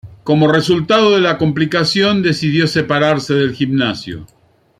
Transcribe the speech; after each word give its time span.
Como 0.23 0.51
resultado 0.51 1.11
de 1.13 1.21
la 1.21 1.37
complicación, 1.37 2.23
decidió 2.23 2.65
separarse 2.65 3.35
del 3.35 3.53
gimnasio. 3.53 4.25